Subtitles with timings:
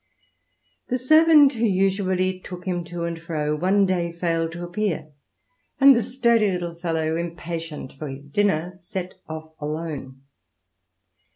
[0.87, 5.11] The servant who usually took him to and fro one day failed to appear,
[5.79, 10.23] and the sturdy little fellow, impatient for his dinner, set off alone.